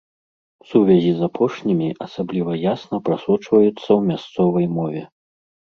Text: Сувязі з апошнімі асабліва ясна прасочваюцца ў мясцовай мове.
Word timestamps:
Сувязі 0.69 1.11
з 1.19 1.21
апошнімі 1.27 1.89
асабліва 2.07 2.53
ясна 2.73 2.95
прасочваюцца 3.11 3.79
ў 3.79 4.01
мясцовай 4.11 4.65
мове. 4.79 5.01